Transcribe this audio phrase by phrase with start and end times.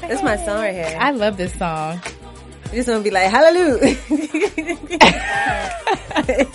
[0.00, 0.96] That's my song right here.
[1.00, 2.00] I love this song.
[2.70, 3.96] You just want to be like, hallelujah.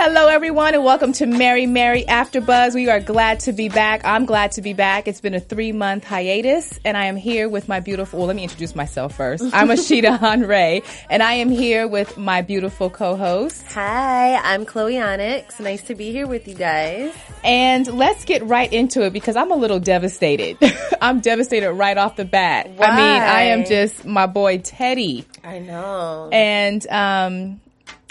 [0.00, 2.72] Hello, everyone, and welcome to Mary Mary After Buzz.
[2.72, 4.02] We are glad to be back.
[4.04, 5.08] I'm glad to be back.
[5.08, 8.20] It's been a three month hiatus, and I am here with my beautiful.
[8.20, 9.42] Well, let me introduce myself first.
[9.52, 13.72] I'm Ashita Hanre, and I am here with my beautiful co-host.
[13.72, 15.58] Hi, I'm Chloe Onyx.
[15.58, 17.12] Nice to be here with you guys.
[17.42, 20.58] And let's get right into it because I'm a little devastated.
[21.02, 22.70] I'm devastated right off the bat.
[22.70, 22.86] Why?
[22.86, 25.26] I mean, I am just my boy Teddy.
[25.42, 26.30] I know.
[26.30, 27.60] And um,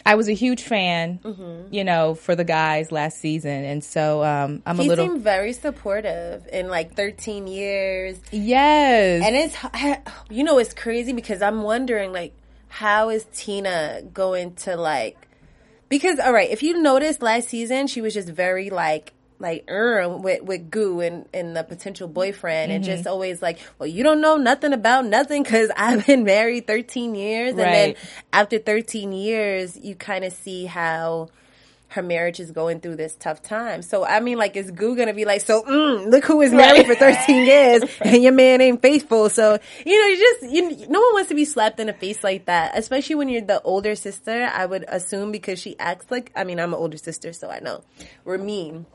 [0.08, 1.74] I was a huge fan, Mm-hmm.
[1.74, 5.06] you know, for the guys last season, and so um, I'm a little.
[5.06, 8.18] he seemed very supportive in like 13 years.
[8.32, 9.58] yes, And it's,
[10.30, 12.34] you know, it's crazy because I'm wondering, like,
[12.70, 15.18] how is Tina going to, like,
[15.90, 20.08] because, all right, if you noticed last season, she was just very, like, like er
[20.10, 22.94] with with Goo and and the potential boyfriend and Mm-hmm.
[22.94, 27.16] just always like well you don't know nothing about nothing because I've been married 13
[27.16, 27.96] years and then
[28.34, 31.30] after 13 years you kind of see how
[31.90, 33.82] her marriage is going through this tough time.
[33.82, 36.86] So I mean, like, is Goo gonna be like, so mm, look who is married
[36.86, 39.30] for 13 years and your man ain't faithful?
[39.30, 42.26] So you know, you just you, no one wants to be slapped in the face
[42.26, 44.50] like that, especially when you're the older sister.
[44.54, 47.60] I would assume because she acts like, I mean, I'm an older sister, so I
[47.60, 47.86] know
[48.26, 48.86] we're mean.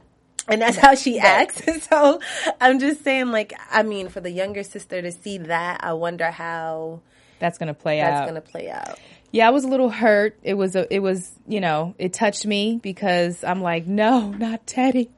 [0.49, 1.63] And that's how she acts.
[1.89, 2.21] So
[2.61, 6.31] I'm just saying, like, I mean, for the younger sister to see that, I wonder
[6.31, 7.01] how
[7.39, 8.19] that's gonna play that's out.
[8.21, 8.99] That's gonna play out.
[9.33, 10.39] Yeah, I was a little hurt.
[10.43, 14.67] It was a, it was, you know, it touched me because I'm like, no, not
[14.67, 15.11] Teddy.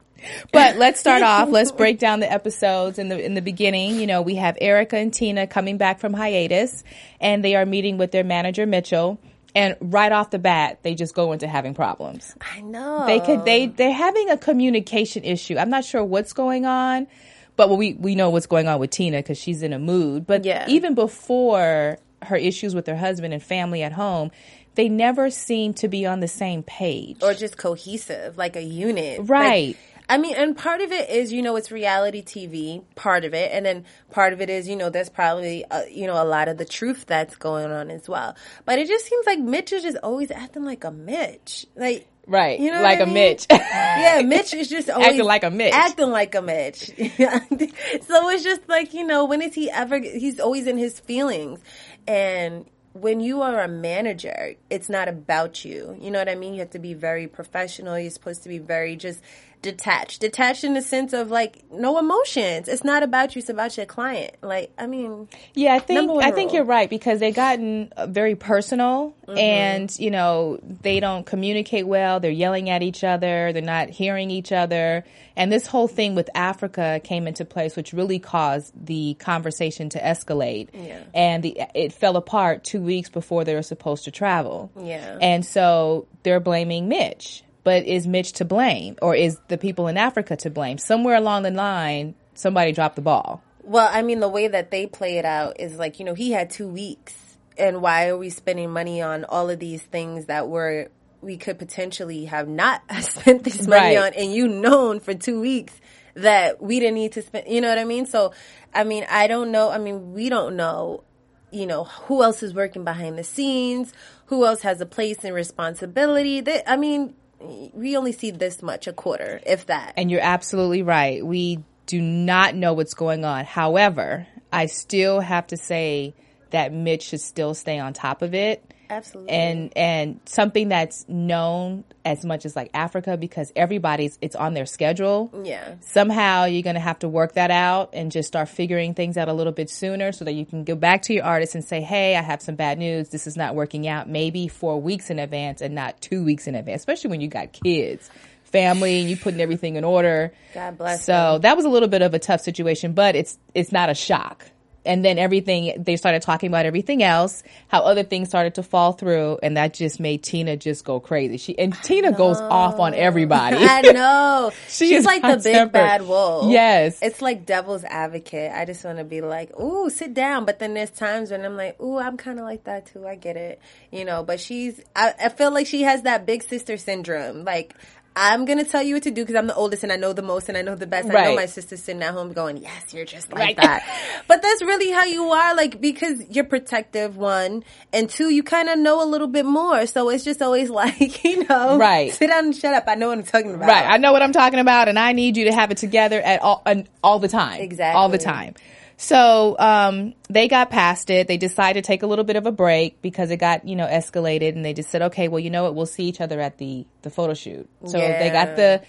[0.51, 1.49] But let's start off.
[1.49, 3.99] Let's break down the episodes in the in the beginning.
[3.99, 6.83] You know, we have Erica and Tina coming back from hiatus,
[7.19, 9.19] and they are meeting with their manager Mitchell.
[9.55, 12.35] And right off the bat, they just go into having problems.
[12.41, 15.57] I know They could they they're having a communication issue.
[15.57, 17.07] I'm not sure what's going on,
[17.55, 20.27] but we we know what's going on with Tina because she's in a mood.
[20.27, 20.65] But Yeah.
[20.67, 24.31] even before her issues with her husband and family at home,
[24.75, 27.23] they never seem to be on the same page.
[27.23, 29.19] or just cohesive, like a unit.
[29.19, 29.77] Like, Right.
[30.07, 33.51] I mean, and part of it is, you know, it's reality TV, part of it.
[33.51, 36.47] And then part of it is, you know, there's probably, uh, you know, a lot
[36.47, 38.35] of the truth that's going on as well.
[38.65, 41.65] But it just seems like Mitch is just always acting like a Mitch.
[41.75, 43.13] Like, right, you know like what a I mean?
[43.13, 43.47] Mitch.
[43.51, 45.73] yeah, Mitch is just always like a Mitch.
[45.73, 46.85] Acting like a Mitch.
[46.87, 51.59] so it's just like, you know, when is he ever, he's always in his feelings.
[52.07, 52.65] And
[52.95, 55.97] when you are a manager, it's not about you.
[55.99, 56.53] You know what I mean?
[56.53, 57.99] You have to be very professional.
[57.99, 59.21] You're supposed to be very just
[59.65, 60.21] detached.
[60.21, 62.67] Detached in the sense of like no emotions.
[62.67, 64.35] It's not about you, it's about your client.
[64.41, 69.13] Like, I mean, Yeah, I think I think you're right because they've gotten very personal
[69.25, 69.39] Mm-hmm.
[69.39, 72.19] and you know they don't communicate well.
[72.19, 73.51] They're yelling at each other.
[73.53, 75.03] They're not hearing each other.
[75.35, 79.99] And this whole thing with Africa came into place, which really caused the conversation to
[79.99, 80.69] escalate.
[80.73, 80.99] Yeah.
[81.15, 84.71] And the it fell apart two weeks before they were supposed to travel.
[84.79, 85.17] Yeah.
[85.19, 87.43] And so they're blaming Mitch.
[87.65, 90.77] But is Mitch to blame, or is the people in Africa to blame?
[90.77, 93.41] Somewhere along the line, somebody dropped the ball.
[93.63, 96.31] Well, I mean, the way that they play it out is like, you know, he
[96.31, 97.13] had two weeks.
[97.57, 100.89] And why are we spending money on all of these things that were,
[101.21, 103.97] we could potentially have not spent this money Right.
[103.97, 105.73] on and you known for two weeks
[106.13, 108.05] that we didn't need to spend, you know what I mean?
[108.05, 108.31] So,
[108.73, 109.71] I mean, I don't know.
[109.71, 111.03] I mean, we don't know,
[111.51, 113.91] you know, who else is working behind the scenes,
[114.27, 116.41] who else has a place and responsibility.
[116.41, 119.93] That, I mean, we only see this much a quarter, if that.
[119.97, 121.25] And you're absolutely right.
[121.25, 123.45] We do not know what's going on.
[123.45, 126.15] However, I still have to say
[126.51, 128.63] that Mitch should still stay on top of it.
[128.89, 129.31] Absolutely.
[129.31, 134.65] And and something that's known as much as like Africa because everybody's it's on their
[134.67, 135.31] schedule.
[135.43, 135.73] yeah.
[135.81, 139.27] Somehow you're going to have to work that out and just start figuring things out
[139.27, 141.81] a little bit sooner so that you can go back to your artist and say,
[141.81, 143.09] "Hey, I have some bad news.
[143.09, 146.53] This is not working out." Maybe 4 weeks in advance and not 2 weeks in
[146.55, 148.09] advance, especially when you got kids.
[148.43, 150.31] family and you putting everything in order.
[150.53, 151.41] God bless So them.
[151.41, 154.45] that was a little bit of a tough situation, but it's it's not a shock.
[154.85, 158.93] And then everything they started talking about everything else, how other things started to fall
[158.93, 161.37] through, and that just made Tina just go crazy.
[161.37, 163.57] She and Tina goes off on everybody.
[163.59, 164.51] I know.
[164.67, 165.73] She She's like the big tempered.
[165.73, 166.51] bad wolf.
[166.51, 166.99] Yes.
[167.01, 168.51] It's like devil's advocate.
[168.53, 170.45] I just want to be like, ooh, sit down.
[170.45, 173.07] But then there's times when I'm like, ooh, I'm kind of like that too.
[173.07, 173.59] I get it.
[173.91, 177.43] You know, but she's, I, I feel like she has that big sister syndrome.
[177.45, 177.73] Like,
[178.17, 180.13] I'm going to tell you what to do because I'm the oldest and I know
[180.13, 181.09] the most and I know the best.
[181.09, 183.57] I know my sister's sitting at home going, yes, you're just like Right.
[183.57, 184.23] that.
[184.27, 188.69] but that's really how you are, like, because you're protective, one, and two, you kind
[188.69, 189.85] of know a little bit more.
[189.85, 192.13] So it's just always like, you know, Right.
[192.13, 192.85] sit down and shut up.
[192.87, 193.67] I know what I'm talking about.
[193.67, 193.85] Right.
[193.85, 196.41] I know what I'm talking about, and I need you to have it together at
[196.41, 196.63] all
[197.03, 197.59] all the time.
[197.61, 197.97] Exactly.
[197.99, 198.55] All the time.
[198.97, 201.27] So um, they got past it.
[201.27, 203.87] They decided to take a little bit of a break because it got you know
[203.87, 206.57] escalated, and they just said, okay, well, you know what, we'll see each other at
[206.57, 207.69] the the photo shoot.
[207.85, 208.81] So they got the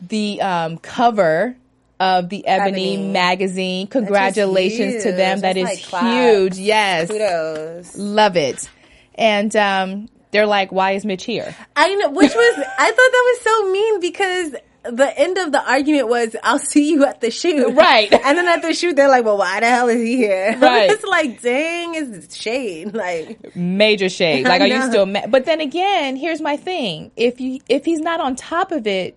[0.00, 1.56] the um, cover
[2.00, 3.12] of the Ebony, Ebony.
[3.12, 3.86] magazine.
[3.86, 5.40] Congratulations to them.
[5.40, 6.06] That is like claps.
[6.06, 6.58] huge.
[6.58, 7.96] Yes, Kudos.
[7.96, 8.68] love it.
[9.14, 11.54] And um, they're like, why is Mitch here?
[11.76, 15.62] I know, which was, I thought that was so mean because the end of the
[15.62, 17.74] argument was, I'll see you at the shoot.
[17.74, 18.12] Right.
[18.24, 20.56] And then at the shoot, they're like, well, why the hell is he here?
[20.60, 20.90] Right.
[20.90, 22.94] it's like, dang, it's shade.
[22.94, 24.46] Like, major shade.
[24.46, 25.30] Like, are you still mad?
[25.30, 29.16] But then again, here's my thing: if you if he's not on top of it,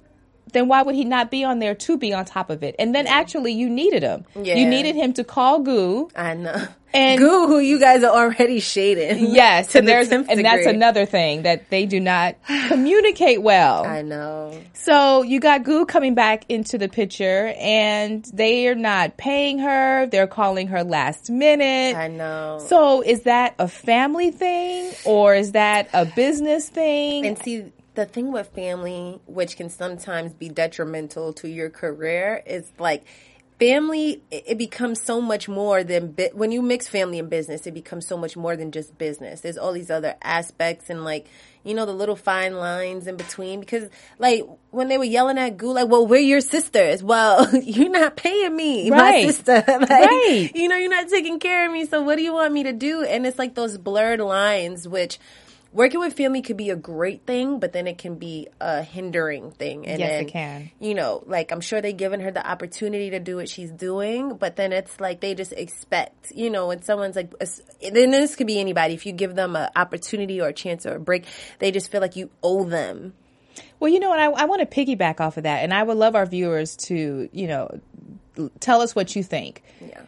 [0.54, 2.76] then why would he not be on there to be on top of it?
[2.80, 4.26] And then actually, you needed him.
[4.42, 4.56] Yeah.
[4.56, 6.10] You needed him to call Goo.
[6.16, 6.68] I know.
[6.94, 9.28] And- Goo, who you guys are already shading.
[9.38, 12.36] Yes, and the there's 10th and that's another thing that they do not
[12.70, 13.86] communicate well.
[13.86, 14.58] I know.
[14.74, 20.06] So you got Goo coming back into the picture, and they are not paying her.
[20.08, 21.96] They're calling her last minute.
[21.98, 22.64] I know.
[22.68, 27.26] So is that a family thing or is that a business thing?
[27.26, 27.66] And see,
[27.98, 33.04] the thing with family, which can sometimes be detrimental to your career, is like
[33.60, 34.22] family.
[34.32, 37.66] It becomes so much more than bi- when you mix family and business.
[37.68, 39.42] It becomes so much more than just business.
[39.42, 41.28] There's all these other aspects and like
[41.64, 43.60] you know the little fine lines in between.
[43.60, 43.90] Because
[44.20, 48.16] like when they were yelling at Goo, like, "Well, we're your sisters." Well, you're not
[48.16, 49.26] paying me, Right.
[49.26, 49.64] my sister.
[49.68, 50.52] like, Right.
[50.54, 51.86] You know, you're not taking care of me.
[51.86, 53.04] So what do you want me to do?
[53.04, 55.18] And it's like those blurred lines, which
[55.72, 59.52] working with family could be a great thing, but then it can be a hindering
[59.52, 59.88] thing.
[59.88, 60.72] And Yes, it can.
[60.80, 64.36] You know, like I'm sure they've given her the opportunity to do what she's doing,
[64.36, 68.48] but then it's like they just expect, you know, when someone's like, then this could
[68.48, 68.94] be anybody.
[68.94, 71.26] If you give them an opportunity or a chance or a break,
[71.60, 73.14] they just feel like you owe them.
[73.80, 74.20] Well, you know what?
[74.20, 77.30] I, I want to piggyback off of that, and I would love our viewers to,
[77.32, 77.80] you know,
[78.60, 79.64] tell us what you think.
[79.82, 80.02] Yeah.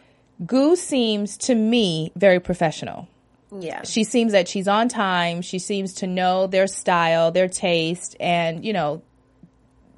[0.44, 3.08] Goo seems to me very professional.
[3.52, 3.82] Yeah.
[3.82, 5.42] She seems that she's on time.
[5.42, 9.02] She seems to know their style, their taste, and you know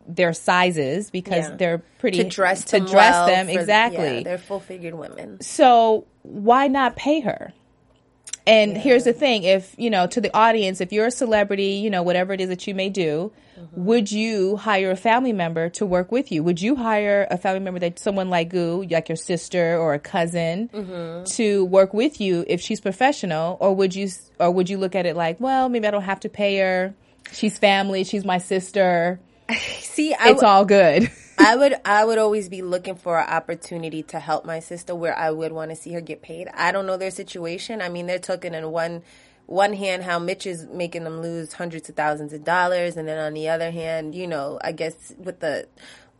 [0.06, 1.56] their sizes because Yeah.
[1.56, 4.16] they're pretty to dress to them dress well them for- exactly.
[4.18, 5.40] Yeah, they're full figured women.
[5.40, 7.52] So why not pay her?
[8.46, 11.90] And here's the thing, if, you know, to the audience, if you're a celebrity, you
[11.90, 13.84] know, whatever it is that you may do, mm-hmm.
[13.84, 16.42] would you hire a family member to work with you?
[16.42, 20.00] Would you hire a family member that someone like you, like your sister or a
[20.00, 21.24] cousin, mm-hmm.
[21.36, 24.08] to work with you if she's professional, or would you,
[24.40, 26.94] or would you look at it like, well, maybe I don't have to pay her.
[27.32, 28.02] She's family.
[28.02, 29.20] She's my sister.
[29.78, 31.10] See, I It's all good.
[31.42, 35.16] I would I would always be looking for an opportunity to help my sister where
[35.16, 36.48] I would want to see her get paid.
[36.54, 37.82] I don't know their situation.
[37.82, 39.02] I mean, they're talking in one
[39.46, 43.18] one hand how Mitch is making them lose hundreds of thousands of dollars, and then
[43.18, 45.66] on the other hand, you know, I guess with the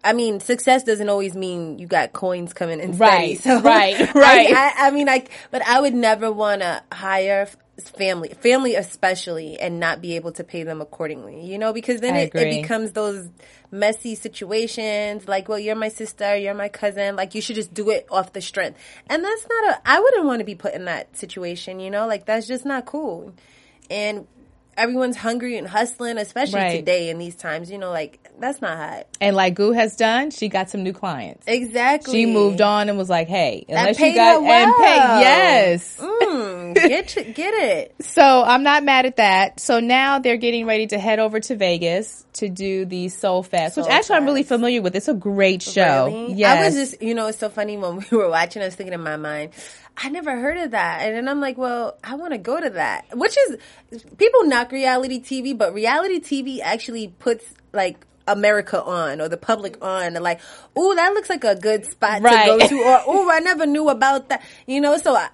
[0.05, 3.35] I mean, success doesn't always mean you got coins coming in steady.
[3.35, 4.53] Right, So right, right.
[4.53, 7.49] I, I mean, like, but I would never want to hire
[7.79, 11.47] family, family especially, and not be able to pay them accordingly.
[11.47, 13.29] You know, because then it, it becomes those
[13.73, 15.27] messy situations.
[15.27, 17.17] Like, well, you're my sister, you're my cousin.
[17.17, 18.79] Like, you should just do it off the strength.
[19.09, 19.81] And that's not a.
[19.89, 21.81] I wouldn't want to be put in that situation.
[21.81, 23.33] You know, like that's just not cool.
[23.91, 24.27] And
[24.77, 26.77] everyone's hungry and hustling, especially Right.
[26.77, 27.71] today in these times.
[27.71, 29.07] You know, like that's not hot.
[29.21, 31.45] And like Goo has done, she got some new clients.
[31.47, 32.13] Exactly.
[32.13, 36.52] She moved on and was like, "Hey, unless you got her and pay, yes." Mm,
[36.89, 37.95] get get it.
[38.01, 39.61] So I'm not mad at that.
[39.61, 43.77] So now they're getting ready to head over to Vegas to do the Soul Fest,
[43.77, 44.97] which Soul actually I'm really familiar with.
[44.97, 46.07] It's a great show.
[46.07, 46.35] Really?
[46.35, 46.59] Yes.
[46.59, 48.95] I was just, you know, it's so funny when we were watching, I was thinking
[48.95, 49.53] in my mind,
[49.97, 51.03] I never heard of that.
[51.03, 53.07] And then I'm like, well, I want to go to that.
[53.17, 53.59] Which is,
[54.17, 59.77] people knock reality TV, but reality TV actually puts like, America on or the public
[59.85, 60.41] on and like,
[60.79, 62.45] ooh, that looks like a good spot Right.
[62.47, 64.43] to go to or ooh, I never knew about that.
[64.65, 65.29] You know, so I,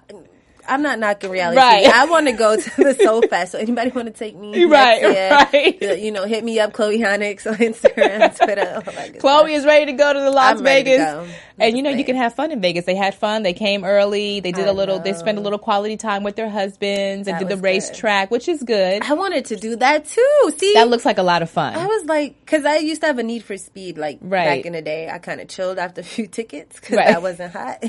[0.69, 1.85] I'm not knocking reality Right.
[1.85, 1.91] TV.
[1.91, 3.51] I want to go to the Soul Fest.
[3.53, 4.63] So anybody want to take me?
[4.65, 5.29] Right, year?
[5.51, 5.99] right.
[5.99, 8.83] You know, hit me up, Chloe Onyx on Instagram, Twitter.
[8.85, 11.29] Oh good Chloe is ready to go to the Las I'm Vegas.
[11.61, 12.85] And you know, you can have fun in Vegas.
[12.85, 13.43] They had fun.
[13.43, 14.39] They came early.
[14.39, 17.37] They did I a little, they spent a little quality time with their husbands and
[17.37, 19.03] did the racetrack, which is good.
[19.03, 20.51] I wanted to do that too.
[20.57, 21.75] See, That looks like a lot of fun.
[21.75, 24.45] I was like, because I used to have a need for speed, like Right.
[24.59, 25.09] back in the day.
[25.09, 27.13] I kind of chilled after a few tickets because Right.
[27.13, 27.79] I wasn't hot.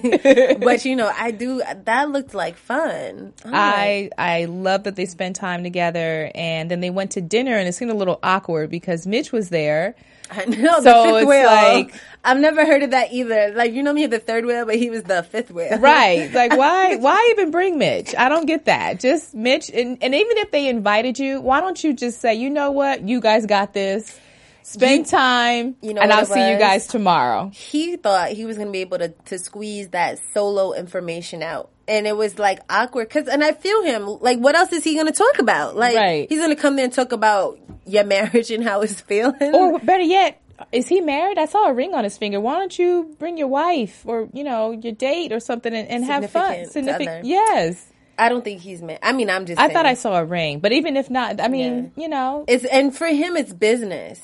[0.60, 1.62] but you know, I do.
[1.84, 3.32] That looked like fun.
[3.44, 7.56] I'm I I love that they spent time together, and then they went to dinner,
[7.56, 9.94] and it seemed a little awkward because Mitch was there.
[10.30, 11.44] I know So the fifth it's wheel.
[11.46, 13.52] like- I've never heard of that either.
[13.54, 15.78] Like you know me, the third wheel, but he was the fifth wheel.
[15.78, 16.32] Right.
[16.32, 18.14] Like why why even bring Mitch?
[18.16, 19.00] I don't get that.
[19.00, 22.48] Just Mitch and, and even if they invited you, why don't you just say, you
[22.50, 24.20] know what, you guys got this.
[24.62, 27.50] Spend time you know and I'll see you guys tomorrow.
[27.52, 31.70] he thought he was going to be able to, to squeeze that solo information out.
[31.90, 34.06] And it was like awkward because, and I feel him.
[34.20, 35.74] Like, what else is he going to talk about?
[35.76, 36.26] Like, Right.
[36.28, 39.54] he's going to come there and talk about your marriage and how it's feeling.
[39.54, 40.40] Or better yet,
[40.72, 41.36] is he married?
[41.38, 42.38] I saw a ring on his finger.
[42.40, 46.04] Why don't you bring your wife or, you know, your date or something and, and
[46.04, 46.66] have fun?
[46.66, 47.24] Significant.
[47.26, 47.86] Yes.
[48.18, 49.00] I don't think he's married.
[49.02, 49.58] I mean, I'm just.
[49.58, 49.74] I saying.
[49.74, 52.94] thought I saw a ring, but even if not, I mean, you know, It's and
[52.94, 54.20] for him, it's business.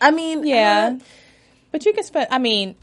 [0.00, 0.90] I mean, Yeah.
[0.94, 1.04] uh,
[1.72, 2.28] But you can spend.
[2.30, 2.76] I mean,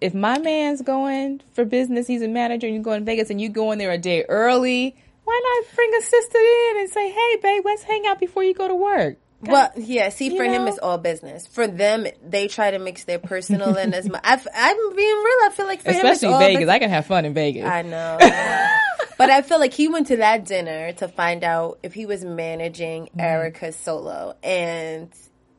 [0.00, 3.40] if my man's going for business, he's a manager, and you go in Vegas, and
[3.40, 4.96] you go in there a day early.
[5.24, 8.54] Why not bring a sister in and say, "Hey, babe, let's hang out before you
[8.54, 10.08] go to work." Well, yeah.
[10.08, 11.46] See, for him, it's all business.
[11.46, 14.22] For them, they try to mix their personal in as much.
[14.24, 15.38] I've, I'm being real.
[15.44, 16.74] I feel like for him, Especially all Vegas, business.
[16.74, 17.64] I can have fun in Vegas.
[17.64, 18.16] I know.
[19.18, 22.24] but I feel like he went to that dinner to find out if he was
[22.24, 23.20] managing Mm-hmm.
[23.20, 25.10] Erica's solo, and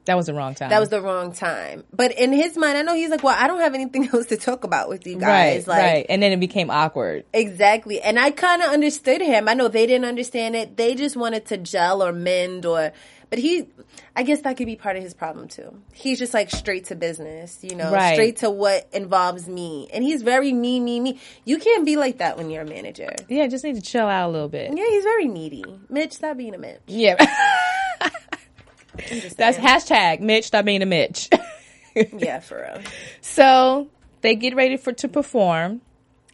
[0.07, 0.69] that was the wrong time.
[0.71, 1.83] that was the wrong time.
[1.93, 4.37] But in his mind, I know he's like, "Well, I don't have anything else to
[4.37, 7.25] talk about with you right, guys." like, right, and then it became awkward.
[7.33, 8.01] Exactly.
[8.01, 9.47] And I kind of understood him.
[9.47, 10.75] I know they didn't understand it.
[10.75, 12.91] They just wanted to gel or mend or,
[13.29, 13.67] but he,
[14.15, 15.77] I guess that could be part of his problem too.
[15.93, 18.13] He's just like straight to business, you know, Right.
[18.13, 19.89] straight to what involves me.
[19.93, 21.19] And he's very me, me, me.
[21.43, 23.09] You can't be like that when you're a manager.
[23.27, 24.71] Yeah, just need to chill out a little bit.
[24.75, 25.65] Yeah, he's very needy.
[25.89, 26.79] Mitch, stop being a Mitch.
[26.87, 27.15] Yeah,
[29.37, 30.45] that's hashtag Mitch.
[30.45, 31.29] Stop being a Mitch.
[32.15, 32.83] Yeah, for real.
[33.21, 33.87] So
[34.21, 35.81] they get ready for to perform,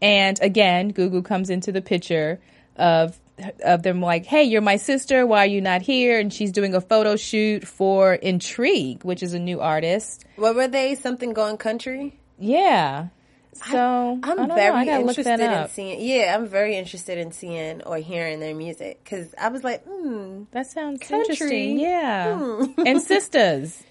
[0.02, 2.42] and again, Gugu comes into the picture
[2.76, 3.18] of
[3.64, 5.26] of them like, "Hey, you're my sister.
[5.26, 9.34] Why are you not here?" And she's doing a photo shoot for Intrigue, which is
[9.34, 10.26] a new artist.
[10.36, 10.96] What were they?
[10.96, 12.20] Something going country?
[12.38, 13.08] Yeah.
[13.56, 14.56] So I, know.
[14.56, 16.02] very I interested in seeing.
[16.02, 20.44] Yeah, I'm very interested in seeing or hearing their music because I was like, hmm,
[20.52, 21.20] That sounds Country.
[21.34, 21.80] interesting.
[21.80, 22.38] Yeah.
[22.38, 22.66] Hmm.
[22.88, 23.82] and sisters.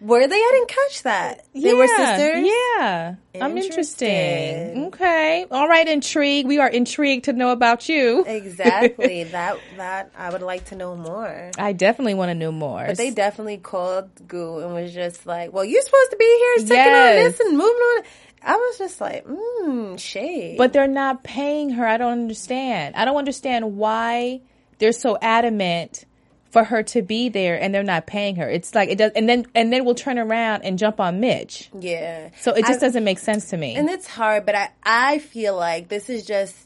[0.00, 0.36] were they?
[0.36, 1.44] I didn't catch that.
[1.54, 2.46] They were sisters.
[2.76, 3.14] Yeah.
[3.40, 4.08] I'm interesting.
[4.08, 4.84] Interesting.
[4.86, 5.46] Okay.
[5.50, 6.46] All right, intrigue.
[6.46, 8.24] We are intrigued to know about you.
[8.26, 9.24] Exactly.
[9.32, 11.50] that that I would like to know more.
[11.58, 12.84] I definitely want to know more.
[12.86, 16.66] But they definitely called Goo and was just like, "Well, you're supposed to be here,
[16.66, 17.16] taking Yes.
[17.18, 18.02] on this and moving on."
[18.42, 21.86] I was just like, "Mmm, shade." but they're not paying her.
[21.86, 22.94] I don't understand.
[22.96, 24.40] I don't understand why
[24.78, 26.04] they're so adamant
[26.50, 28.48] for her to be there and they're not paying her.
[28.48, 31.68] It's like it does, and then and then we'll turn around and jump on Mitch.
[31.78, 32.30] yeah.
[32.40, 33.74] So it just I- doesn't make sense to me.
[33.74, 36.56] And it's hard, but I I feel like this is just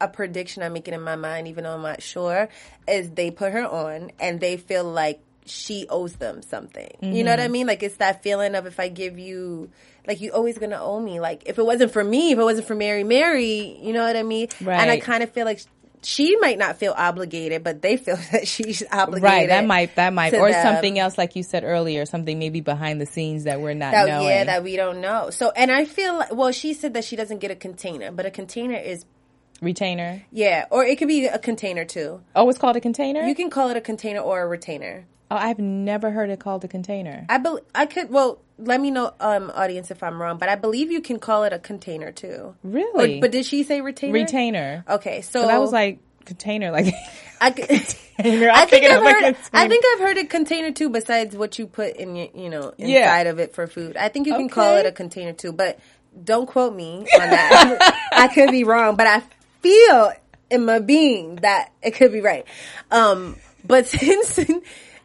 [0.00, 2.48] a prediction I'm making in my mind, even though I'm not sure.
[2.88, 6.90] Is they put her on and they feel like she owes them something.
[7.00, 7.52] You know what I Mm-hmm.
[7.52, 7.66] mean?
[7.66, 9.70] Like it's that feeling of if I give you.
[10.06, 11.20] Like you always gonna owe me.
[11.20, 14.16] Like if it wasn't for me, if it wasn't for Mary, Mary, you know what
[14.16, 14.48] I mean?
[14.60, 14.80] Right.
[14.80, 15.60] And I kind of feel like
[16.02, 19.22] she might not feel obligated, but they feel that she's obligated.
[19.22, 20.62] Right, that might that might or them.
[20.62, 24.08] something else like you said earlier, something maybe behind the scenes that we're not That,
[24.08, 24.26] knowing.
[24.28, 25.28] yeah, that we don't know.
[25.30, 28.24] So, and I feel like, well, she said that she doesn't get a container, but
[28.24, 29.04] a container is,
[29.60, 30.22] Retainer.
[30.32, 32.22] yeah, or it could be a container too.
[32.34, 33.20] Oh, it's called a container.
[33.26, 35.04] You can call it a container or a retainer.
[35.30, 37.26] Oh, I've never heard it called a container.
[37.28, 40.54] I bel I could, well, let me know, um, audience, if I'm wrong, but I
[40.56, 42.54] believe you can call it a container too.
[42.62, 43.18] Really?
[43.18, 44.12] Or, but did she say retainer?
[44.12, 44.84] Retainer.
[44.88, 46.92] Okay, so I was like container, like
[47.40, 47.50] I,
[48.20, 48.50] Container.
[48.50, 49.24] I I'm think I've heard.
[49.24, 49.68] I container.
[49.70, 50.90] think I've heard a container too.
[50.90, 53.20] Besides what you put in your, you know, inside Yeah.
[53.30, 55.52] of it for food, I think you can call it a container too.
[55.52, 55.78] But
[56.22, 58.08] don't quote me on that.
[58.12, 59.22] I could be wrong, but I
[59.62, 60.12] feel
[60.50, 62.44] in my being that it could be right.
[62.90, 64.38] Um, but since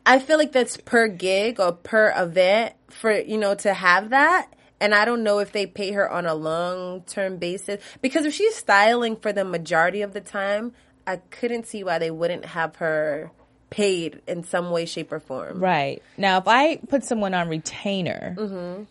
[0.06, 4.52] I feel like that's per gig or per event for you know to have that.
[4.80, 8.34] And I don't know if they pay her on a long term basis because if
[8.34, 10.74] she's styling for the majority of the time,
[11.08, 13.32] I couldn't see why they wouldn't have her
[13.70, 15.60] paid in some way, shape, or form.
[15.60, 16.38] right now.
[16.38, 18.84] If I put someone on retainer, Mm-hmm.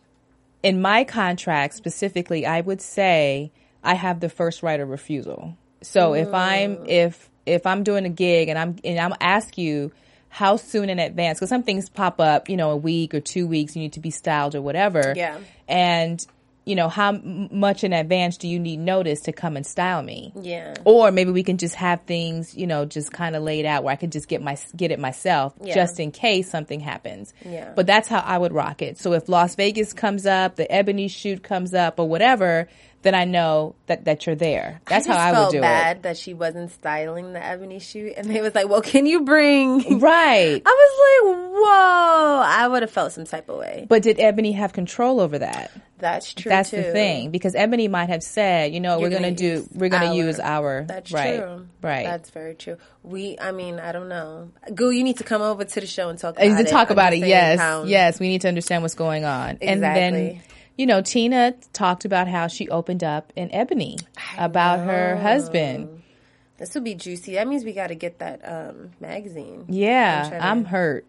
[0.62, 3.52] in my contract specifically, I would say
[3.82, 5.56] I have the first right of refusal.
[5.82, 9.92] So if I'm if if I'm doing a gig and I'm and I'm ask you
[10.34, 13.46] how soon in advance because some things pop up, you know, a week or two
[13.46, 15.12] weeks, you need to be styled or whatever.
[15.16, 15.38] Yeah.
[15.68, 16.24] And
[16.66, 20.02] you know, how m- much in advance do you need notice to come and style
[20.02, 20.32] me?
[20.34, 20.72] Yeah.
[20.86, 23.92] Or maybe we can just have things, you know, just kind of laid out where
[23.92, 25.74] I could just get my get it myself, Yeah.
[25.74, 27.32] just in case something happens.
[27.44, 27.72] Yeah.
[27.76, 28.98] But that's how I would rock it.
[28.98, 32.66] So if Las Vegas comes up, the Ebony shoot comes up, or whatever,
[33.04, 34.80] then I know that that you're there.
[34.88, 38.14] That's I how I would felt do bad that she wasn't styling the ebony shoot,
[38.16, 40.60] and they was like, "Well, can you bring?" Right.
[40.66, 43.86] I was like, "Whoa!" I would have felt some type of way.
[43.88, 45.70] But did Ebony have control over that?
[45.98, 46.50] That's true.
[46.50, 46.76] That's too.
[46.78, 49.88] the thing because Ebony might have said, you know, You're we're gonna, gonna do, we're
[49.88, 51.66] gonna our- use our That's right, true.
[51.82, 52.04] right.
[52.04, 52.76] That's very true.
[53.02, 54.50] We, I mean, I don't know.
[54.74, 56.70] Goo, you need to come over to the show and talk And about to it.
[56.70, 59.58] talk about it, yes, how- yes, we need to understand what's going on.
[59.62, 60.42] And then, Exactly.
[60.76, 63.98] You know, Tina talked about how she opened up in Ebony
[64.38, 66.02] about her husband.
[66.58, 67.34] This would be juicy.
[67.34, 69.66] That means we got to get that um, magazine.
[69.68, 71.06] Yeah, I'm hurt.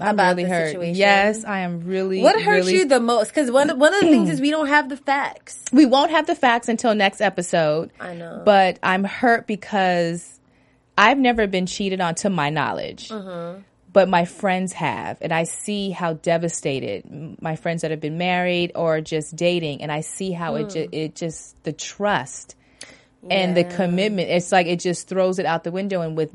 [0.00, 0.66] I'm About really the hurt.
[0.68, 0.96] situation?
[0.96, 2.22] Yes, I am really.
[2.22, 3.28] What hurts really- you the most?
[3.28, 5.64] Because one one of the things is we don't have the facts.
[5.72, 7.90] We won't have the facts until next episode.
[8.00, 8.42] I know.
[8.44, 10.40] But I'm hurt because
[10.98, 13.10] I've never been cheated on to my knowledge.
[13.10, 13.62] Mm-hmm.
[13.92, 17.04] But my friends have, and I see how devastated
[17.42, 20.88] my friends that have been married or just dating, and I see how it ju-
[20.92, 22.56] it just the trust
[23.30, 23.76] and the Hmm.
[23.76, 24.30] Commitment.
[24.30, 26.00] It's like it just throws it out the window.
[26.00, 26.30] And with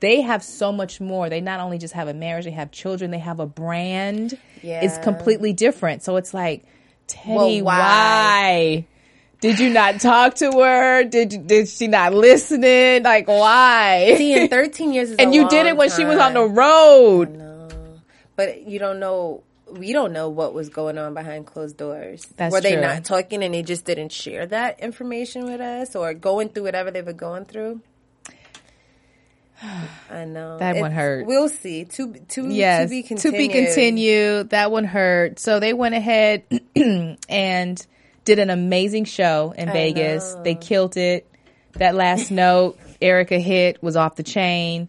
[0.00, 1.28] they have so much more.
[1.30, 4.38] They not only just have a marriage, they have children, they have a brand.
[4.62, 4.84] Yeah.
[4.84, 6.02] It's completely different.
[6.02, 6.64] So it's like,
[7.06, 7.78] Teddy, Well, why?
[7.78, 8.86] why?
[9.40, 11.04] Did you not talk to her?
[11.04, 12.60] Did did she not listen?
[13.02, 14.14] Like why?
[14.18, 16.54] See, in 13 years is and you did it when she was on the time.
[16.54, 17.30] road.
[17.30, 17.68] No,
[18.36, 19.42] but you don't know.
[19.72, 22.26] We don't know what was going on behind closed doors.
[22.36, 22.82] That's were they true.
[22.82, 26.90] not talking and they just didn't share that information with us, or going through whatever
[26.90, 27.80] they were going through?
[30.10, 31.26] I know That one hurt.
[31.26, 31.84] We'll see.
[31.84, 33.50] To to Yes, to be continued.
[33.52, 34.50] continued.
[34.50, 35.38] That one hurt.
[35.38, 36.42] So they went ahead
[37.28, 37.86] and
[38.30, 40.34] did an amazing show in Vegas.
[40.34, 40.42] know.
[40.44, 41.26] They killed it.
[41.74, 44.88] That last note Erica hit was off the chain,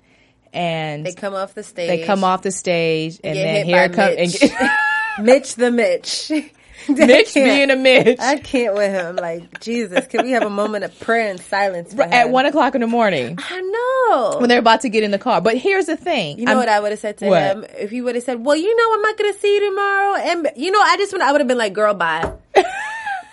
[0.53, 1.87] and They come off the stage.
[1.89, 4.15] they come off the stage, and then here by come
[5.25, 5.55] Mitch.
[5.55, 6.31] the Mitch.
[6.89, 9.15] Mitch being a Mitch I can't with him.
[9.17, 12.81] Like Jesus, can we have a moment of prayer and silence at one o'clock in
[12.81, 14.39] the morning I know.
[14.39, 15.41] when they're about to get in the car.
[15.41, 16.39] But here's the thing.
[16.39, 17.39] You know I'm- what I would have said to What?
[17.39, 19.69] him if he would have said, "Well, you know, I'm not going to see you
[19.69, 22.33] tomorrow," and you know, I just would I would have been like, "Girl, bye,"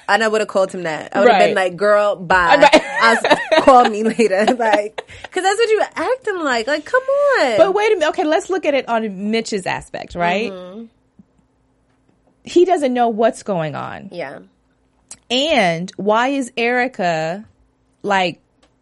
[0.09, 1.15] and I would have called him that.
[1.15, 1.47] I would have Right.
[1.49, 2.83] been like, "Girl, bye." Right.
[3.01, 6.67] I'll call me later, like, because that's what you were acting like.
[6.67, 7.57] Like, come on.
[7.59, 8.09] But wait a minute.
[8.11, 10.51] Okay, let's look at it on Mitch's aspect, right?
[10.51, 10.85] Mm-hmm.
[12.45, 14.09] He doesn't know what's going on.
[14.11, 14.41] yeah,
[15.31, 17.45] And why is Erica
[18.03, 18.41] like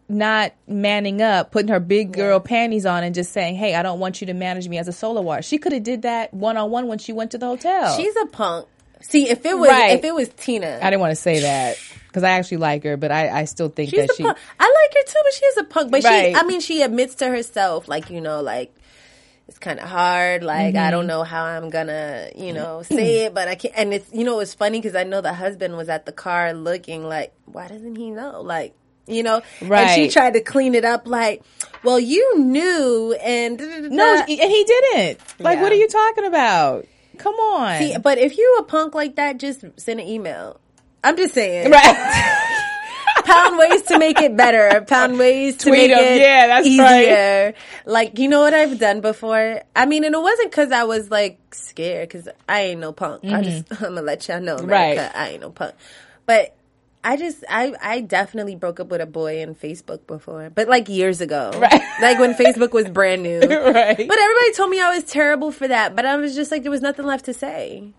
[0.08, 3.98] not manning up, putting her big girl panties on and just saying, "Hey, I don't
[3.98, 6.56] want you to manage me as a solo artist." She could have did that one
[6.56, 7.96] on one when she went to the hotel.
[7.96, 8.68] she's a punk.
[9.08, 9.92] See, if it was Right.
[9.98, 12.96] if it was Tina, I didn't want to say that because I actually like her,
[12.96, 14.22] but I, I still think She's that a she.
[14.24, 14.38] punk.
[14.58, 15.90] I like her too, but she's a punk.
[15.92, 16.34] But Right.
[16.34, 18.74] she, I mean, she admits to herself, like you know, like
[19.48, 20.42] it's kind of hard.
[20.42, 20.90] Like I Mm-hmm.
[20.90, 23.74] don't know how I'm gonna, you know, say it, but I can't.
[23.76, 26.52] And it's you know, it's funny because I know the husband was at the car
[26.52, 28.40] looking like, why doesn't he know?
[28.42, 28.74] Like.
[29.08, 31.44] You know, right and she tried to clean it up like,
[31.84, 35.20] well, you knew, and No, and he didn't.
[35.38, 36.86] Like, what are you talking about?
[37.18, 40.60] Come on, See, but if you a punk like that, just send an email.
[41.04, 42.42] I'm just saying, right?
[43.24, 44.80] pound ways to make it better.
[44.82, 46.04] Pound ways to Tweet make 'em.
[46.04, 47.54] it Yeah, that's easier.
[47.84, 49.62] Like you know what I've done before.
[49.74, 53.24] I mean, and it wasn't because I was like scared because I ain't no punk.
[53.24, 55.16] I just I'm gonna let y'all know, America, Mm-hmm.
[55.16, 55.16] Right.
[55.16, 55.74] I ain't no punk.
[56.26, 56.55] But
[57.06, 60.88] I just I I definitely broke up with a boy in Facebook before, but like
[60.88, 61.80] years ago, Right.
[62.02, 63.38] like when Facebook was brand new.
[63.40, 63.96] right.
[63.96, 65.94] But everybody told me I was terrible for that.
[65.94, 67.92] But I was just like, there was nothing left to say.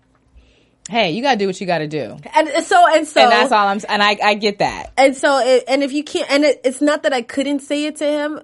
[0.90, 3.50] hey, you gotta do what you gotta do, And uh, so and so and that's
[3.50, 3.80] all I'm.
[3.88, 4.92] And I, I get that.
[4.98, 7.84] And so, it, and if you can't, and it, it's not that I couldn't say
[7.86, 8.40] it to him.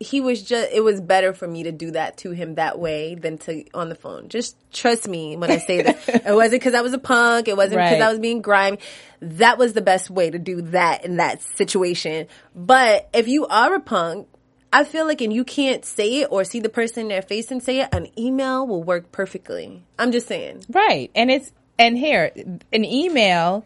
[0.00, 3.14] He was just, it was better for me to do that to him that way
[3.14, 4.28] than to on the phone.
[4.28, 6.08] Just trust me when I say that.
[6.26, 7.48] it wasn't because I was a punk.
[7.48, 8.02] It wasn't because Right.
[8.02, 8.78] I was being grimy.
[9.20, 12.26] That was the best way to do that in that situation.
[12.54, 14.28] But if you are a punk,
[14.72, 17.52] I feel like, and you can't say it or see the person in their face
[17.52, 19.84] and say it, an email will work perfectly.
[19.98, 20.64] I'm just saying.
[20.68, 21.12] Right.
[21.14, 22.32] And it's and here
[22.72, 23.64] an email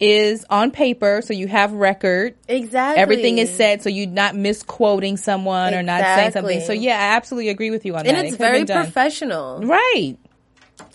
[0.00, 2.34] is on paper, so you have record.
[2.48, 3.00] Exactly.
[3.00, 6.60] Everything is said, so you're not misquoting someone or not saying something.
[6.60, 8.16] So yeah, I absolutely agree with you on And that.
[8.16, 9.60] And it's It very professional.
[9.62, 10.16] Right.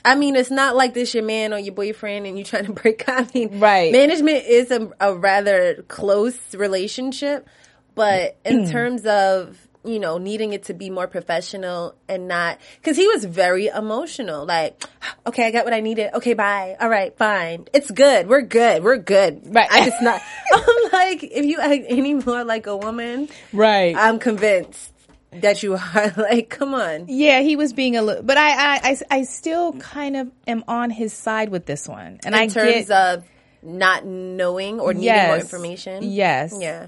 [0.04, 2.74] I mean, it's not like this your man or your boyfriend and you're trying to
[2.82, 3.04] break.
[3.08, 3.92] I mean, Right.
[3.92, 7.48] Management is a, a rather close relationship,
[7.96, 8.72] but in Mm.
[8.72, 13.24] terms of you know needing it to be more professional and not because he was
[13.26, 14.46] very emotional.
[14.46, 14.84] Like,
[15.26, 16.12] okay, I got what I needed.
[16.16, 16.76] Okay, bye.
[16.80, 17.66] All right, fine.
[17.74, 18.28] It's good.
[18.28, 18.84] We're good.
[18.84, 19.42] We're good.
[19.54, 19.68] Right.
[19.72, 20.22] I just not.
[20.54, 23.96] I'm like, if you act any more like a woman, Right.
[23.96, 24.92] I'm convinced
[25.32, 26.14] that you are.
[26.18, 27.06] Like, come on.
[27.08, 30.64] yeah, he was being a little, but I, I, I, I still kind of am
[30.68, 33.24] on his side with this one, and I in terms get, of
[33.62, 36.04] not knowing or needing more information.
[36.04, 36.54] Yes.
[36.58, 36.88] Yeah.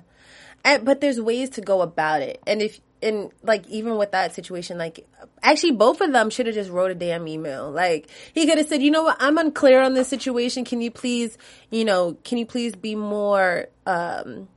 [0.63, 2.41] And, but there's ways to go about it.
[2.45, 5.08] And if and like even with that situation, like
[5.41, 7.71] actually both of them should have just wrote a damn email.
[7.71, 10.65] Like he could have said, you know what, I'm unclear on this situation.
[10.65, 11.38] Can you please,
[11.69, 14.47] you know, can you please be more um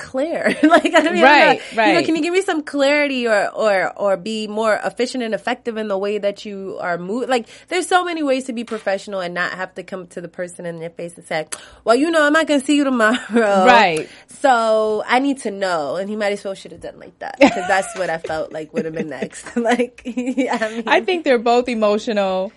[0.00, 0.44] clear.
[0.62, 3.92] like I mean, Right, not- You know, can you give me some clarity or or
[3.96, 7.28] or be more efficient and effective in the way that you are moving?
[7.28, 10.28] Like there's so many ways to be professional and not have to come to the
[10.28, 11.46] person in their face and say,
[11.84, 14.08] "Well, you know, I'm not gonna see you tomorrow." Right.
[14.28, 17.38] So I need to know, and he might as well should have done like that
[17.38, 19.56] because that's what I felt like would have been next.
[19.56, 22.52] like, I mean, I think they're both emotional.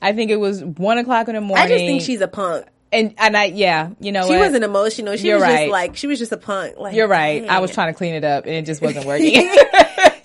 [0.00, 1.64] I think it was one o'clock in the morning.
[1.64, 2.66] I just think she's a punk.
[2.94, 4.38] And and I yeah, you know She what?
[4.40, 5.16] wasn't emotional.
[5.16, 5.58] She You're was right.
[5.64, 6.76] just like she was just a punk.
[6.78, 7.46] Like You're right.
[7.48, 9.34] I was trying to clean it up and it just wasn't working.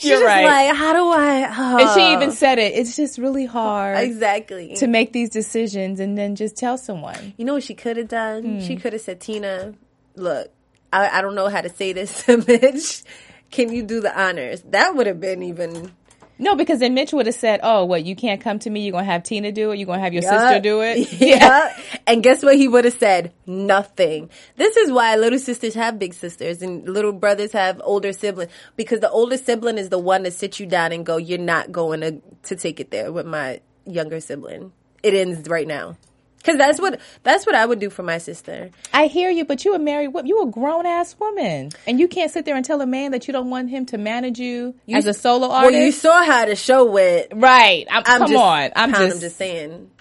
[0.01, 0.45] You're right.
[0.45, 1.53] like, how do I?
[1.57, 1.77] Oh.
[1.77, 2.73] and she even said it.
[2.73, 4.75] It's just really hard exactly.
[4.75, 7.33] to make these decisions and then just tell someone.
[7.37, 8.43] You know what she could have done?
[8.43, 8.59] Hmm.
[8.61, 9.73] She could have said, Tina,
[10.15, 10.51] look,
[10.93, 13.03] I, I don't know how to say this to Mitch.
[13.51, 14.61] Can you do the honors?
[14.69, 15.91] That would have been even.
[16.41, 18.05] No, because then Mitch would have said, "Oh, what?
[18.05, 18.79] You can't come to me.
[18.81, 19.77] You're gonna have Tina do it.
[19.77, 20.39] You're gonna have your Yeah.
[20.39, 21.75] sister do it." Yeah.
[22.07, 22.55] And guess what?
[22.55, 24.29] He would have said nothing.
[24.55, 29.01] This is why little sisters have big sisters and little brothers have older siblings because
[29.01, 32.01] the older sibling is the one that sits you down and go, "You're not going
[32.01, 34.71] to to take it there with my younger sibling.
[35.03, 35.97] It ends right now."
[36.39, 38.69] Because that's what that's what I would do for my sister.
[38.93, 40.25] I hear you, but you a married woman.
[40.27, 43.27] You a grown ass woman, and you can't sit there and tell a man that
[43.27, 45.73] you don't want him to manage you, you as a solo artist.
[45.73, 47.27] Well, you saw how the show went.
[47.35, 47.85] right?
[47.91, 48.71] I'm, I'm come just, on.
[48.75, 49.91] I'm I'm just, just saying.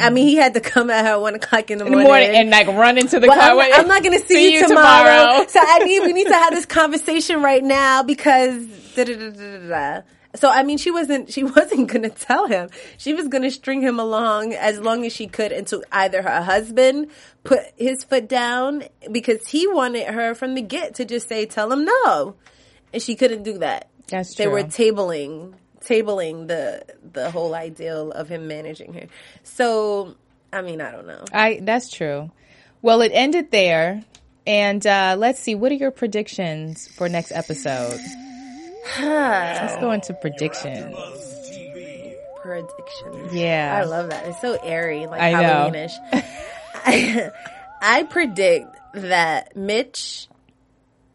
[0.00, 1.98] I mean, he had to come at her at one o'clock in the in the
[1.98, 2.08] morning.
[2.08, 3.60] morning and like run into the Well, car.
[3.60, 5.44] I'm, I'm not going to see, you tomorrow.
[5.46, 9.30] so I need we need to have this conversation right now because da, da, da,
[9.30, 10.00] da, da.
[10.34, 12.70] So I mean, she wasn't she wasn't going to tell him.
[12.96, 16.42] She was going to string him along as long as she could until either her
[16.42, 17.10] husband
[17.44, 21.70] put his foot down because he wanted her from the get to just say, "Tell
[21.72, 22.34] him no,"
[22.92, 23.88] and she couldn't do that.
[24.08, 24.44] That's true.
[24.44, 29.06] They were tabling tabling the the whole ideal of him managing her.
[29.42, 30.16] So
[30.52, 31.24] I mean, I don't know.
[31.32, 32.30] I that's true.
[32.82, 34.04] Well, it ended there,
[34.46, 35.54] and uh, let's see.
[35.54, 38.00] What are your predictions for next episode?
[39.00, 40.96] Let's go into predictions.
[42.42, 43.32] predictions.
[43.34, 43.80] Yeah.
[43.80, 44.26] I love that.
[44.26, 45.70] It's so airy, like I know.
[45.72, 45.92] Halloweenish.
[46.84, 47.30] I,
[47.80, 50.28] I predict that Mitch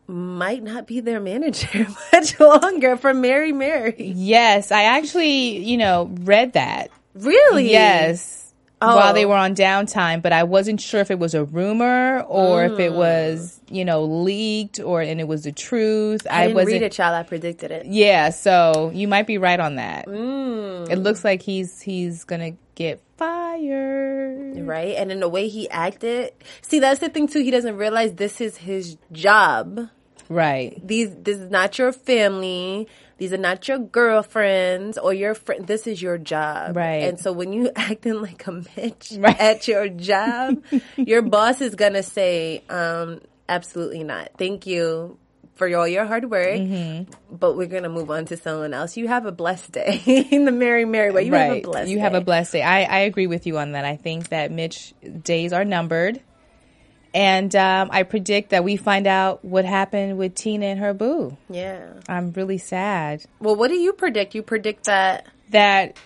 [0.08, 4.12] might not be their manager much longer for Mary Mary.
[4.15, 6.89] Yes, I actually, you know, read that.
[7.13, 7.69] Really?
[7.69, 8.38] Yes.
[8.82, 8.96] Oh.
[8.96, 12.63] While they were on downtime, but I wasn't sure if it was a rumor or
[12.63, 12.80] if Mm.
[12.80, 16.26] it was, you know, leaked or and it was the truth.
[16.30, 17.13] I didn't wasn't read it, child.
[17.15, 17.88] I predicted it.
[17.88, 20.06] Yeah, so you might be right on that.
[20.08, 20.89] Mm.
[20.89, 24.65] It looks like he's he's gonna get fired.
[24.65, 24.96] Right?
[24.98, 26.32] And in the way he acted.
[26.62, 27.42] See, that's the thing too.
[27.42, 29.89] He doesn't realize this is his job.
[30.32, 30.80] Right.
[30.88, 32.88] these this is not your family
[33.19, 37.03] these are not your girlfriends or your friend this is your job Right.
[37.03, 39.39] and so when you acting like a bitch Right.
[39.39, 40.63] at your job
[40.97, 45.17] your boss is gonna say um absolutely not thank you
[45.55, 47.12] for all your hard work Mm-hmm.
[47.36, 50.01] but we're gonna move on to someone else you have a blessed day
[50.32, 51.63] in the merry merry way you have a right.
[51.63, 52.01] blessed you day.
[52.01, 52.62] have a blessed day.
[52.62, 53.84] I, I agree with you on that.
[53.86, 56.21] I think that Mitch days are numbered.
[57.13, 61.36] And um, I predict that we find out what happened with Tina and her boo.
[61.50, 65.98] yeah I'm really sad well what do you predict you predict that that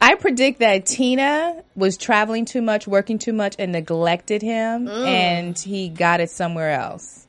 [0.00, 5.04] I predict that Tina was traveling too much, working too much, and neglected him, Mm.
[5.06, 7.26] and he got it somewhere else.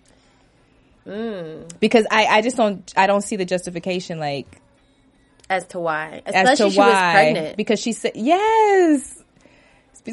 [1.06, 1.70] Mm.
[1.82, 4.48] Because I, I just don't I don't see the justification like
[5.50, 9.22] as to why as to she was why pregnant because she said yes.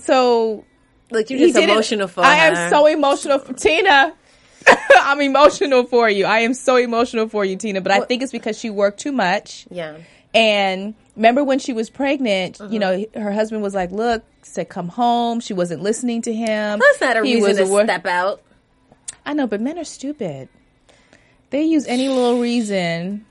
[0.02, 0.64] So
[1.10, 2.54] like you're just emotional for I her.
[2.56, 4.14] am so emotional for Tina.
[5.00, 6.26] I'm emotional for you.
[6.26, 7.80] I am so emotional for you, Tina.
[7.80, 9.66] But I think it's because she worked too much.
[9.70, 9.96] yeah
[10.34, 12.70] And remember when she was pregnant, Uh-huh.
[12.70, 15.40] you know, her husband was like, look, said come home.
[15.40, 16.78] She wasn't listening to him.
[16.80, 18.42] That's not a He reason was to wor- step out.
[19.24, 20.48] I know, but men are stupid.
[21.50, 23.24] They use any little reason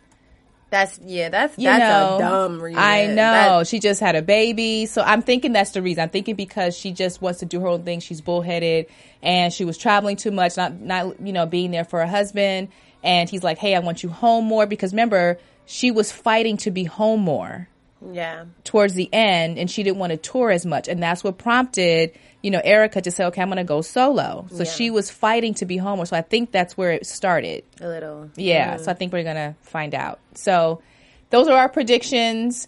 [0.70, 1.30] That's yeah.
[1.30, 2.82] That's You that's know, a dumb reason.
[2.82, 3.16] I know
[3.60, 6.04] That- she just had a baby, so I'm thinking that's the reason.
[6.04, 8.02] I'm thinking because she just wants to do her own thing.
[8.02, 8.88] She's bullheaded,
[9.24, 12.68] and she was traveling too much, not not you know being there for her husband.
[13.04, 16.72] And he's like, "Hey, I want you home more," because remember she was fighting to
[16.72, 17.70] be home more
[18.12, 18.46] yeah.
[18.64, 22.12] towards the end, and she didn't want to tour as much, and that's what prompted
[22.44, 24.64] you know Erica to say, "Okay, I'm going to go solo." So Yeah.
[24.66, 26.06] she was fighting to be home.
[26.06, 27.64] So I think that's where it started.
[27.82, 28.30] A little.
[28.36, 28.84] Yeah, mm-hmm.
[28.84, 30.20] so I think we're gonna find out.
[30.36, 30.82] So
[31.30, 32.68] those are our predictions.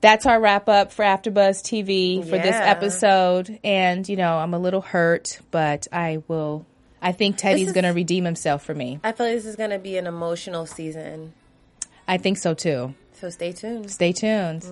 [0.00, 3.58] That's our wrap up for AfterBuzz TV for this episode.
[3.64, 6.66] And you know, I'm a little hurt, but I will.
[7.00, 9.00] I think Teddy's is- gonna redeem himself for me.
[9.02, 11.32] I feel like this is gonna be an emotional season.
[12.06, 12.94] I think so too.
[13.20, 13.90] So stay tuned.
[13.90, 14.64] Stay tuned.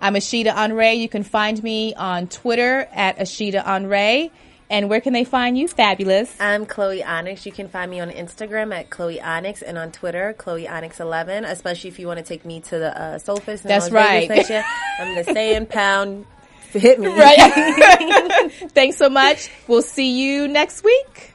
[0.00, 0.98] I'm Ashita Onray.
[0.98, 4.30] You can find me on Twitter at Ashita Onray.
[4.70, 5.66] And where can they find you?
[5.66, 6.34] Fabulous.
[6.38, 7.46] I'm Chloe Onyx.
[7.46, 11.88] You can find me on Instagram at Chloe Onyx and on Twitter, Chloe Onyx11, especially
[11.88, 14.28] if you want to take me to the uh, in That's right.
[14.28, 14.64] next year.
[14.98, 16.26] I'm the staying pound.
[16.72, 17.06] Hit me.
[17.06, 18.52] Right.
[18.72, 19.50] Thanks so much.
[19.66, 21.34] We'll see you next week.